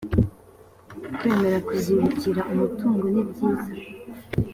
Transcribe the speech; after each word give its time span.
kwemera 1.15 1.57
kuzibukira 1.67 2.41
umutungo 2.53 3.05
nibyiza 3.13 3.71